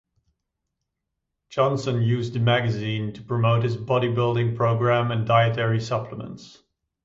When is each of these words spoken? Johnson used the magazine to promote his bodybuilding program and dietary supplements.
Johnson 1.51 2.01
used 2.01 2.33
the 2.33 2.39
magazine 2.39 3.13
to 3.13 3.21
promote 3.21 3.61
his 3.61 3.77
bodybuilding 3.77 4.55
program 4.57 5.11
and 5.11 5.27
dietary 5.27 5.79
supplements. 5.79 6.63